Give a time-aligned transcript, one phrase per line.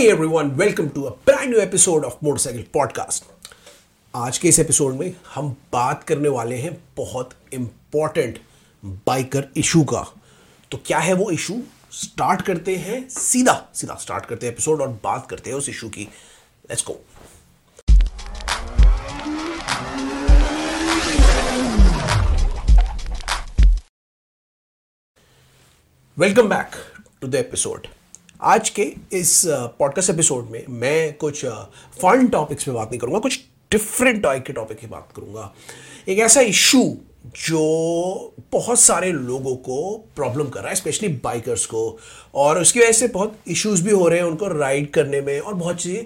[0.00, 3.22] Hey everyone, welcome to a brand new episode of Motorcycle Podcast.
[4.14, 8.40] आज के इस episode में हम बात करने वाले हैं बहुत इंपॉर्टेंट
[8.84, 10.14] बाइकर इशू का।
[10.70, 14.88] तो क्या है वो इशू स्टार्ट करते हैं सीधा सीधा स्टार्ट करते हैं एपिसोड और
[14.88, 16.02] बात करते हैं उस इशू की।
[16.70, 17.04] Let's go
[26.18, 26.70] welcome back
[27.20, 27.86] to the episode
[28.42, 29.42] आज के इस
[29.78, 31.44] पॉडकास्ट एपिसोड में मैं कुछ
[32.02, 33.40] फन टॉपिक्स पे बात नहीं करूँगा, कुछ
[33.72, 35.52] डिफरेंट टाइप के टॉपिक की बात करूँगा।
[36.08, 36.82] एक ऐसा इशू
[37.36, 41.98] जो बहुत सारे लोगों को प्रॉब्लम कर रहा है स्पेशली बाइकर्स को,
[42.34, 45.54] और उसकी वजह से बहुत इश्यूज़ भी हो रहे हैं उनको राइड करने में और
[45.54, 45.96] बहुत सी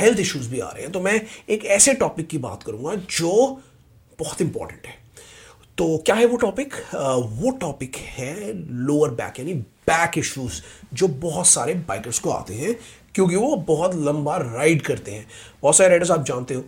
[0.00, 3.60] हेल्थ इश्यूज़ भी आ रहे हैं। तो मैं एक ऐसे टॉपिक की बात करूँगा जो
[4.18, 5.03] बहुत इंपॉर्टेंट है।
[5.78, 8.52] तो क्या है वो टॉपिक वो टॉपिक है
[8.86, 10.60] लोअर बैक यानी बैक इश्यूज़
[10.94, 12.76] जो बहुत सारे बाइकर्स को आते हैं,
[13.14, 15.26] क्योंकि वो बहुत लंबा राइड करते हैं।
[15.62, 16.64] बहुत सारे राइडर्स आप जानते हो,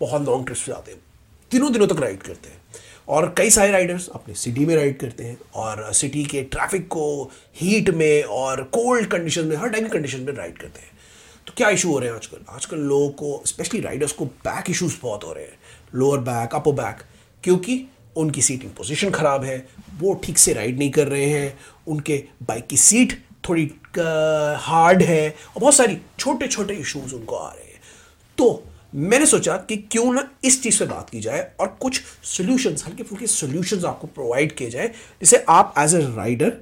[0.00, 1.00] बहुत लॉन्ग ट्रिप्स पे आते हैं
[1.50, 2.56] दिनों दिनों तक राइड करते हैं।
[3.08, 7.30] और कई सारे राइडर्स अपने सिटी में राइड करते हैं, और सिटी के ट्रैफ़िक को
[7.56, 10.96] हीट में और कोल्ड कंडीशन में, हर टाइम कंडीशन में राइड करते हैं।
[11.46, 12.38] तो क्या इशू हो रहे हैं आजकल?
[12.48, 15.58] आजकल लोगों को स्पेशली राइडर्स को बैक इश्यूज़ बहुत हो रहे हैं।
[15.94, 17.02] लोअर बैक अपर बैक
[17.44, 17.84] क्योंकि
[18.18, 19.66] उनकी सीटिंग पोजीशन ख़राब है,
[19.98, 23.12] वो ठीक से राइड नहीं कर रहे हैं, उनके बाइक की सीट
[23.48, 23.70] थोड़ी
[24.60, 27.80] हार्ड है और बहुत सारी छोटे छोटे इश्यूज़ उनको आ रहे हैं।
[28.38, 32.84] तो मैंने सोचा कि क्यों ना इस चीज़ पे बात की जाए और कुछ सॉल्यूशंस
[32.86, 34.88] हल्के फुल्के सॉल्यूशंस आपको प्रोवाइड किए जाए,
[35.20, 36.52] जिसे आप एज ए राइडर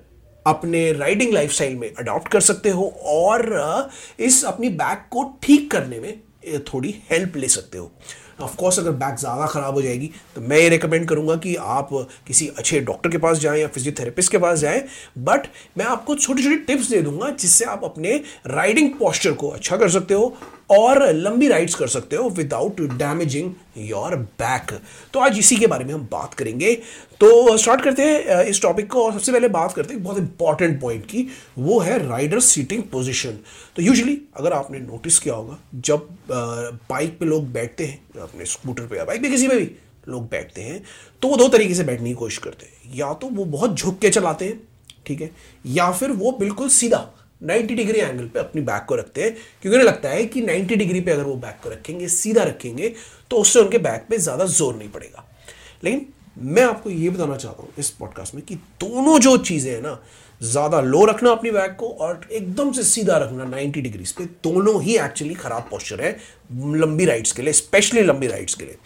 [0.46, 5.98] अपने राइडिंग लाइफस्टाइल में अडॉप्ट कर सकते हो और इस अपनी बैक को ठीक करने
[6.00, 6.20] में
[6.64, 7.90] थोड़ी हेल्प ले सकते हो।
[8.40, 11.88] ऑफकोर्स अगर बैक ज़्यादा ख़राब हो जाएगी तो मैं ये रिकमेंड करूँगा कि आप
[12.26, 14.82] किसी अच्छे डॉक्टर के पास जाएँ या फिजियोथेरेपिस्ट के पास जाएँ
[15.20, 15.46] बट
[15.78, 19.88] मैं आपको छोटी छोटी टिप्स दे दूँगा जिससे आप अपने राइडिंग पॉस्चर को अच्छा कर
[19.88, 20.36] सकते हो
[20.70, 24.72] और लंबी राइड्स कर सकते हो विदाउट डैमेजिंग योर बैक
[25.12, 26.74] तो आज इसी के बारे में हम बात करेंगे।
[27.20, 30.80] तो स्टार्ट करते हैं इस टॉपिक को और सबसे पहले बात करते हैं बहुत इंपॉर्टेंट
[30.80, 31.26] पॉइंट की,
[31.58, 33.38] वो है राइडर सीटिंग पोजिशन
[33.76, 38.86] तो यूजली अगर आपने नोटिस किया होगा, जब बाइक पे लोग बैठते हैं, अपने स्कूटर
[38.86, 39.70] पे या बाइक पे किसी पे भी
[40.08, 40.82] लोग बैठते हैं
[41.22, 43.98] तो वो दो तरीके से बैठने की कोशिश करते हैं। या तो वो बहुत झुक
[43.98, 44.60] के चलाते हैं,
[45.06, 45.30] ठीक है,
[45.66, 46.98] या फिर वो बिल्कुल सीधा
[47.40, 49.32] 90 डिग्री एंगल पे अपनी बैक को रखते हैं,
[49.62, 52.92] क्योंकि उन्हें लगता है कि 90 डिग्री पे अगर वो बैक को रखेंगे, सीधा रखेंगे
[53.30, 55.24] तो उससे उनके बैक पे ज़्यादा ज़ोर नहीं पड़ेगा।
[55.84, 56.06] लेकिन
[56.38, 59.98] मैं आपको ये बताना चाहता हूँ इस पॉडकास्ट में कि दोनों जो चीज़ें हैं ना,
[60.40, 64.82] ज़्यादा लो रखना अपनी बैक को और एकदम से सीधा रखना 90 डिग्रीज पे, दोनों
[64.82, 66.16] ही एक्चुअली ख़राब पोस्चर है,
[66.52, 68.76] लंबी राइड्स के लिए स्पेशली लंबी राइड्स के लिए।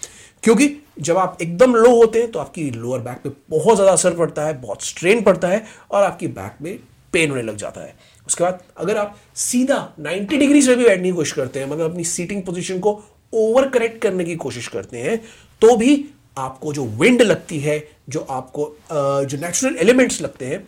[0.42, 0.68] क्योंकि
[1.00, 4.44] जब आप एकदम लो होते हैं तो आपकी लोअर बैक पे बहुत ज़्यादा असर पड़ता
[4.44, 6.78] है, बहुत स्ट्रेन पड़ता है और आपकी बैक में
[7.12, 7.94] पेन होने लग जाता है।
[8.30, 11.90] उसके बाद अगर आप सीधा 90 डिग्री से भी बैठने की कोशिश करते हैं मतलब
[11.90, 12.92] अपनी सीटिंग पोजीशन को
[13.32, 15.16] ओवर करेक्ट करने की कोशिश करते हैं
[15.62, 16.04] तो भी
[16.38, 20.66] आपको जो विंड लगती है, जो आपको जो नेचुरल एलिमेंट्स लगते हैं,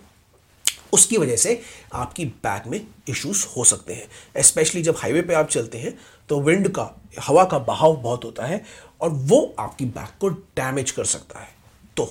[0.93, 1.61] उसकी वजह से
[1.95, 6.41] आपकी बैक में इश्यूज़ हो सकते हैं। स्पेशली जब हाईवे पे आप चलते हैं तो
[6.41, 6.91] विंड का,
[7.21, 8.65] हवा का बहाव बहुत होता है
[9.01, 11.49] और वो आपकी बैक को डैमेज कर सकता है।
[11.97, 12.05] तो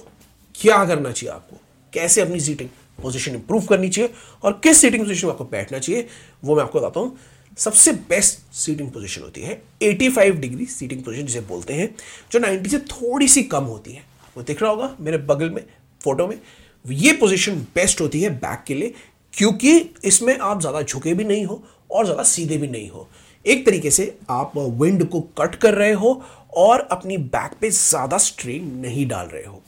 [0.55, 1.57] क्या करना चाहिए आपको?
[1.93, 2.69] कैसे अपनी सीटिंग
[2.99, 4.11] पोजीशन इंप्रूव करनी चाहिए
[4.43, 6.07] और किस सीटिंग पोजीशन में आपको बैठना चाहिए,
[6.43, 7.17] वो मैं आपको बताता हूँ।
[7.57, 11.89] सबसे बेस्ट सीटिंग पोजीशन होती है 85 डिग्री सीटिंग पोजीशन जिसे बोलते हैं,
[12.31, 15.63] जो 90 से थोड़ी सी कम होती है। आपको दिख रहा होगा मेरे बगल में
[16.01, 16.37] फ़ोटो में।
[16.85, 18.93] ये पोजीशन बेस्ट होती है बैक के लिए,
[19.33, 23.07] क्योंकि इसमें आप ज़्यादा झुके भी नहीं हो और ज़्यादा सीधे भी नहीं हो।
[23.45, 26.21] एक तरीके से आप विंड को कट कर रहे हो
[26.57, 29.61] और अपनी बैक पे ज़्यादा स्ट्रेन नहीं डाल रहे हो।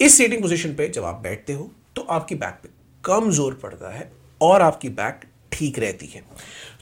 [0.00, 2.68] इस सीटिंग पोजीशन पे जब आप बैठते हो तो आपकी बैक पे
[3.04, 5.20] कम ज़ोर पड़ता है और आपकी बैक
[5.52, 6.22] ठीक रहती है।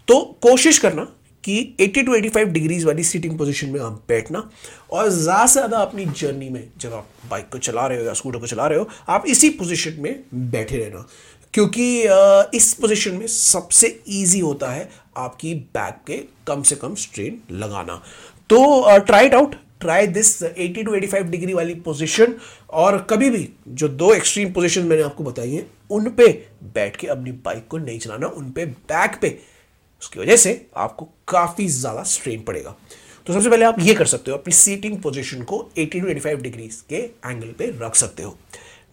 [0.09, 1.05] तो कोशिश करना
[1.45, 4.49] कि 80 टू 85 डिग्रीज वाली सीटिंग पोजीशन में आप बैठना
[4.93, 8.13] और ज़्यादा से ज़्यादा अपनी जर्नी में जब आप बाइक को चला रहे हो या
[8.15, 11.07] स्कूटर को चला रहे हो, आप इसी पोजीशन में बैठे रहना।
[11.55, 12.03] क्योंकि
[12.57, 16.17] इस पोजीशन में सबसे इजी होता है आपकी बैक के
[16.47, 18.03] कम से कम स्ट्रेन लगाना।
[18.51, 22.35] तो try it out try this 80 to 85 degree वाली पोजीशन
[22.71, 26.27] और कभी भी जो दो एक्सट्रीम पोजीशन मैंने आपको बताई हैं, उन पे
[26.75, 29.39] बैठ के अपनी बाइक को नहीं चलाना, उन पे बैक पे।
[30.03, 32.75] उसकी वजह से आपको काफ़ी ज़्यादा स्ट्रेन पड़ेगा।
[33.27, 36.43] तो सबसे पहले आप ये कर सकते हो, अपनी सीटिंग पोजीशन को 80 टू 85
[36.43, 38.37] डिग्री के एंगल पे रख सकते हो।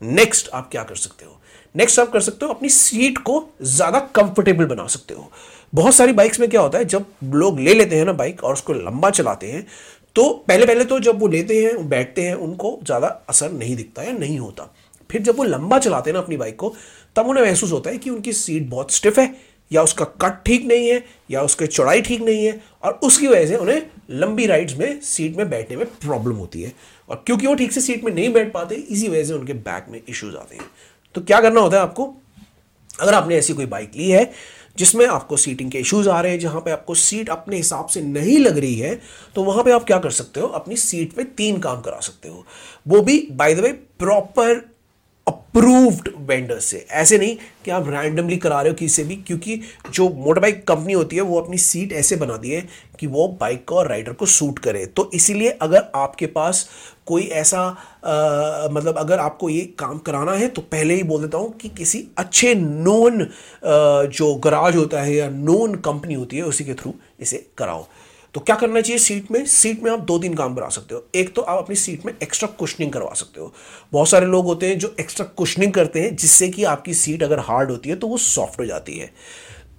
[0.02, 1.40] नेक्स्ट आप क्या कर सकते हो?
[1.76, 5.32] नेक्स्ट आप कर सकते हो, अपनी सीट को ज़्यादा कंफर्टेबल बना सकते हो।
[5.74, 8.54] बहुत सारी बाइक्स में क्या होता है, जब लोग ले लेते हैं ना बाइक और
[8.54, 9.66] उसको लंबा चलाते हैं
[10.16, 14.04] तो पहले पहले तो जब वो लेते हैं, बैठते हैं, उनको ज़्यादा असर नहीं दिखता
[14.04, 14.74] या नहीं होता।
[15.10, 16.74] फिर जब वो लंबा चलाते हैं ना अपनी बाइक को,
[17.16, 19.36] तब उन्हें महसूस होता है कि उनकी सीट बहुत स्टिफ है,
[19.72, 23.46] या उसका कट ठीक नहीं है, या उसकी चौड़ाई ठीक नहीं है, और उसकी वजह
[23.48, 26.74] से उन्हें लंबी राइड्स में सीट में बैठने में प्रॉब्लम होती है।
[27.10, 29.86] और क्योंकि वो ठीक से सीट में नहीं बैठ पाते, इसी वजह से उनके बैक
[29.90, 30.66] में इश्यूज़ आते हैं।
[31.16, 32.14] तो क्या करना होता है आपको?
[33.02, 34.32] अगर आपने ऐसी कोई बाइक ली है
[34.78, 38.02] जिसमें आपको सीटिंग के इश्यूज़ आ रहे हैं, जहाँ पे आपको सीट अपने हिसाब से
[38.02, 39.00] नहीं लग रही है
[39.36, 40.48] तो वहाँ पे आप क्या कर सकते हो?
[40.48, 42.46] अपनी सीट पे तीन काम करा सकते हो।
[42.88, 44.75] वो भी by the way proper
[45.56, 47.36] approved vendor से। ऐसे नहीं
[47.66, 49.60] कि आप रैंडमली करा रहे हो किसी से भी क्योंकि
[49.90, 52.62] जो मोटर बाइक कंपनी होती है वो अपनी सीट ऐसे बनाती है
[53.00, 56.68] कि वो बाइक को और राइडर को सूट करे। तो इसीलिए अगर आपके पास
[57.08, 61.38] कोई ऐसा आ, मतलब अगर आपको ये काम कराना है तो पहले ही बोल देता
[61.38, 63.28] हूँ कि किसी अच्छे नोन
[63.64, 67.88] जो गराज होता है या नोन कंपनी होती है उसी के थ्रू इसे कराओ।
[68.36, 69.46] तो क्या करना चाहिए सीट में?
[69.46, 72.14] सीट में आप दो तीन काम करा सकते हो। एक तो आप अपनी सीट में
[72.24, 73.54] एक्स्ट्रा कुशनिंग करवा सकते हो।
[73.94, 77.40] बहुत सारे लोग होते हैं जो एक्स्ट्रा कुशनिंग करते हैं, जिससे कि आपकी सीट अगर
[77.40, 79.12] हार्ड होती है तो वो सॉफ्ट हो जाती है।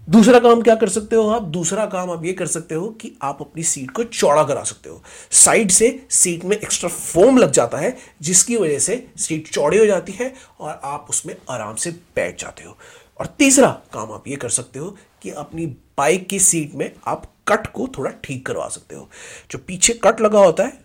[0.08, 1.42] दूसरा काम क्या कर सकते हो आप?
[1.42, 4.88] दूसरा काम आप ये कर सकते हो कि आप अपनी सीट को चौड़ा करा सकते
[4.88, 9.78] हो। साइड से सीट में एक्स्ट्रा फोम लग जाता है, जिसकी वजह से सीट चौड़ी
[9.78, 12.76] हो जाती है और आप उसमें आराम से बैठ जाते हो।
[13.20, 15.66] और तीसरा काम आप ये कर सकते हो कि अपनी
[15.98, 19.08] बाइक की सीट में आप कट को थोड़ा ठीक करवा सकते हो।
[19.50, 20.80] जो पीछे कट लगा होता है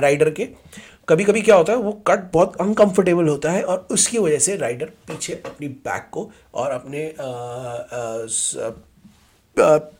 [0.00, 0.48] राइडर के
[1.08, 4.56] कभी कभी क्या होता है वो कट बहुत अनकंफर्टेबल होता है और उसकी वजह से
[4.56, 7.14] राइडर पीछे अपनी बैक को और अपने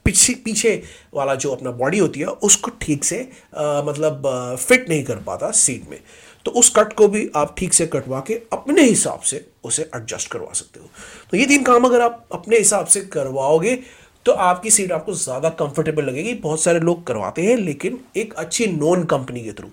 [0.05, 0.83] पीछे पीछे
[1.15, 4.23] वाला जो अपना बॉडी होती है उसको ठीक से आ, मतलब
[4.61, 6.01] फिट नहीं कर पाता सीट में।
[6.45, 10.31] तो उस कट को भी आप ठीक से कटवा के अपने हिसाब से उसे एडजस्ट
[10.31, 10.89] करवा सकते हो।
[11.31, 13.79] तो ये तीन काम अगर आप अपने हिसाब से करवाओगे
[14.27, 18.67] तो आपकी सीट आपको ज़्यादा कंफर्टेबल लगेगी। बहुत सारे लोग करवाते हैं, लेकिन एक अच्छी
[18.69, 19.69] नॉन कंपनी के थ्रू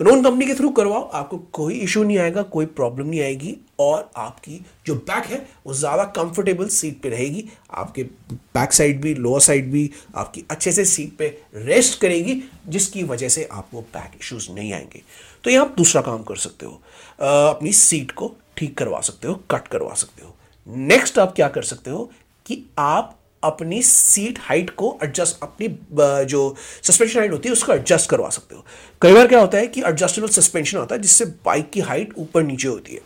[0.00, 3.54] तो नॉन कंपनी के थ्रू करवाओ, आपको कोई इशू नहीं आएगा, कोई प्रॉब्लम नहीं आएगी,
[3.80, 8.02] और आपकी जो बैक है, वो ज़्यादा कंफर्टेबल सीट पे रहेगी। आपके
[8.54, 13.28] बैक साइड भी लोअर साइड भी आपकी अच्छे से सीट पे रेस्ट करेगी, जिसकी वजह
[13.28, 15.02] से आपको बैक इश्यूज़ नहीं आएँगे।
[15.44, 16.80] तो ये आप दूसरा काम कर सकते हो।
[17.48, 20.34] अपनी सीट को ठीक करवा सकते हो, कट करवा सकते हो।
[20.66, 22.10] नेक्स्ट आप क्या कर सकते हो
[22.46, 25.68] कि आप अपनी सीट हाइट को एडजस्ट अपनी
[26.26, 28.64] जो सस्पेंशन हाइट होती है उसको एडजस्ट करवा सकते हो।
[29.02, 32.42] कई बार क्या होता है कि एडजस्टेबल सस्पेंशन होता है जिससे बाइक की हाइट ऊपर
[32.42, 33.00] नीचे होती है।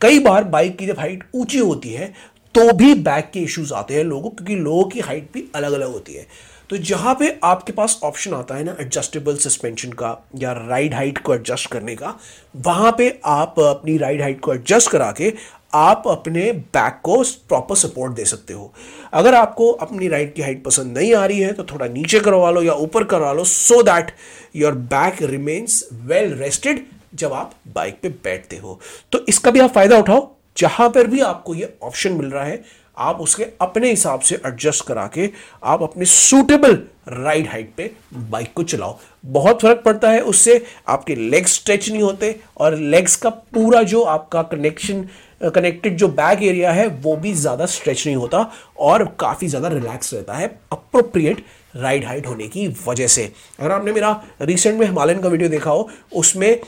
[0.00, 2.12] कई बार बाइक की जब हाइट ऊँची होती है
[2.54, 5.92] तो भी बैक के इश्यूज़ आते हैं लोगों क्योंकि लोगों की हाइट भी अलग अलग
[5.92, 6.26] होती है।
[6.70, 11.18] तो जहाँ पे आपके पास ऑप्शन आता है ना एडजस्टेबल सस्पेंशन का या राइड हाइट
[11.18, 12.14] को एडजस्ट करने का,
[12.56, 15.32] वहाँ पे आप अपनी राइड हाइट को एडजस्ट करा के
[15.74, 18.72] आप अपने बैक को प्रॉपर सपोर्ट दे सकते हो।
[19.12, 22.50] अगर आपको अपनी राइट की हाइट पसंद नहीं आ रही है तो थोड़ा नीचे करवा
[22.50, 24.12] लो या ऊपर करवा लो so that
[24.56, 26.84] your back remains well rested
[27.14, 28.80] जब आप बाइक पे बैठते हो।
[29.12, 32.64] तो इसका भी आप फ़ायदा उठाओ, जहाँ पर भी आपको ये ऑप्शन मिल रहा है
[32.96, 35.30] आप उसके अपने हिसाब से एडजस्ट करा के
[35.64, 36.78] आप अपने सूटेबल
[37.08, 37.90] राइड हाइट पे
[38.30, 43.16] बाइक को चलाओ। बहुत फ़र्क पड़ता है उससे, आपके लेग्स स्ट्रेच नहीं होते और लेग्स
[43.16, 45.06] का पूरा जो आपका कनेक्शन
[45.44, 50.14] कनेक्टेड जो बैक एरिया है, वो भी ज़्यादा स्ट्रेच नहीं होता और काफ़ी ज़्यादा रिलैक्स
[50.14, 51.44] रहता है अप्रोप्रिएट
[51.76, 55.70] राइड हाइट होने की वजह से। अगर आपने मेरा रिसेंट में हिमालयन का वीडियो देखा
[55.70, 56.60] हो, उसमें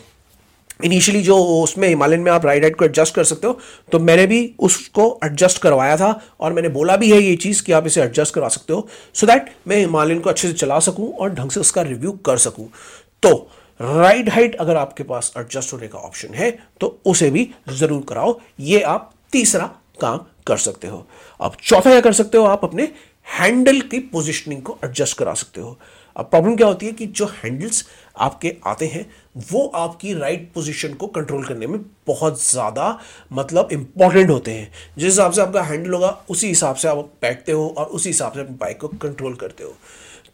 [0.81, 3.59] इनिशियली जो उसमें हिमालयन में आप राइड हाइट को एडजस्ट कर सकते हो
[3.93, 7.73] तो मैंने भी उसको एडजस्ट करवाया था और मैंने बोला भी है ये चीज़ कि
[7.73, 10.79] आप इसे एडजस्ट करवा सकते हो सो so दैट मैं हिमालयन को अच्छे से चला
[10.81, 12.69] सकूँ और ढंग से उसका रिव्यू कर सकूँ।
[13.23, 18.05] तो राइड हाइट अगर आपके पास एडजस्ट होने का ऑप्शन है तो उसे भी ज़रूर
[18.09, 19.67] कराओ, ये आप तीसरा
[20.01, 21.07] काम कर सकते हो।
[21.41, 22.89] अब चौथा क्या कर सकते हो, आप अपने
[23.27, 25.79] हैंडल की पोजिशनिंग को एडजस्ट करा सकते हो।
[26.19, 27.85] अब प्रॉब्लम क्या होती है कि जो हैंडल्स
[28.17, 29.05] आपके आते हैं,
[29.53, 32.99] वो आपकी राइट right पोजीशन को कंट्रोल करने में बहुत ज़्यादा
[33.33, 37.53] मतलब इंपॉर्टेंट होते हैं। जिस हिसाब से आपका हैंडल होगा, उसी हिसाब से आप बैठते
[37.53, 39.75] हो और उसी हिसाब से अपनी बाइक को कंट्रोल करते हो।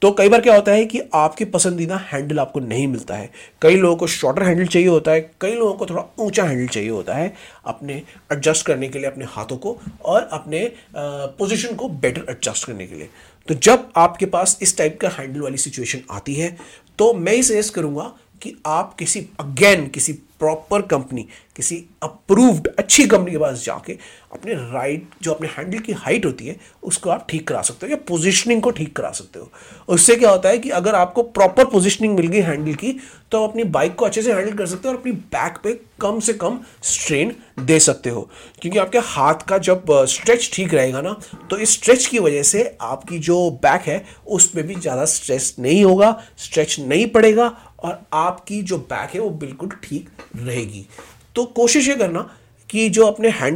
[0.02, 3.30] तो कई बार क्या होता है कि आपके पसंदीदा हैंडल आपको नहीं मिलता है।
[3.62, 6.90] कई लोगों को शॉर्टर हैंडल चाहिए होता है, कई लोगों को थोड़ा ऊँचा हैंडल चाहिए
[6.90, 7.32] होता है,
[7.64, 12.86] अपने एडजस्ट करने के लिए, अपने हाथों को और अपने पोजीशन को बेटर एडजस्ट करने
[12.86, 13.08] के लिए।
[13.48, 16.56] तो जब आपके पास इस टाइप का हैंडल वाली सिचुएशन आती है
[16.98, 18.12] तो मैं ये सजेस्ट करूँगा
[18.44, 23.92] कि आप किसी अगेन किसी प्रॉपर कंपनी किसी अप्रूव्ड अच्छी कंपनी के पास जाके
[24.32, 27.90] अपने राइट जो अपने हैंडल की हाइट होती है, उसको आप ठीक करा सकते हो
[27.90, 29.50] या पोजीशनिंग को ठीक करा सकते हो।
[29.88, 32.92] उससे क्या होता है कि अगर आपको प्रॉपर पोजीशनिंग मिल गई हैंडल की
[33.30, 35.72] तो आप अपनी बाइक को अच्छे से हैंडल कर सकते हो और अपनी बैक पे
[36.00, 38.28] कम से कम स्ट्रेन दे सकते हो।
[38.60, 41.16] क्योंकि आपके हाथ का जब स्ट्रेच ठीक रहेगा ना
[41.50, 45.54] तो इस स्ट्रेच की वजह से आपकी जो बैक है उस पर भी ज़्यादा स्ट्रेस
[45.58, 47.52] नहीं होगा स्ट्रेच नहीं पड़ेगा
[47.84, 50.86] और आपकी जो बैक है वो बिल्कुल ठीक रहेगी।
[51.36, 52.30] तो कोशिश ये करना
[52.70, 53.52] कि जो अपने हैंड